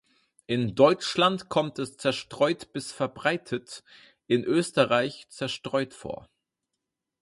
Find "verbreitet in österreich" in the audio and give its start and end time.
2.91-5.27